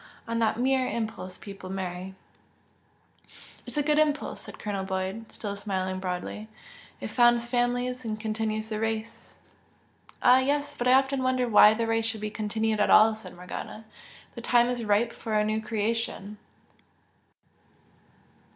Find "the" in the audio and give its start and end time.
8.69-8.79, 11.75-11.85, 14.33-14.41